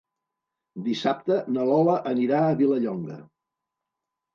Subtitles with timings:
[0.87, 3.23] Dissabte na Lola anirà a Vilallonga.